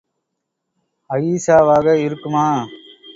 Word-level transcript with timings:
அயீஷா 1.09 1.57
வாக 1.67 1.87
இருக்குமா? 1.97 2.47